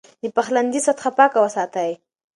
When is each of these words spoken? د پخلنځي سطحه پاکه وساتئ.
د 0.23 0.23
پخلنځي 0.35 0.79
سطحه 0.87 1.11
پاکه 1.17 1.39
وساتئ. 1.41 1.91